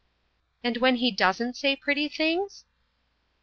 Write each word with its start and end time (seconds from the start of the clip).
"And 0.63 0.77
when 0.77 0.95
he 0.95 1.11
doesn't 1.11 1.55
say 1.55 1.75
pretty 1.75 2.09
things?" 2.09 2.65